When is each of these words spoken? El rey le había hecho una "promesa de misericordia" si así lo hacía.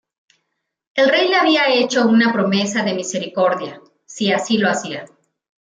El 0.95 1.09
rey 1.09 1.27
le 1.27 1.35
había 1.35 1.67
hecho 1.71 2.07
una 2.07 2.33
"promesa 2.33 2.81
de 2.81 2.95
misericordia" 2.95 3.79
si 4.03 4.31
así 4.31 4.57
lo 4.57 4.67
hacía. 4.67 5.05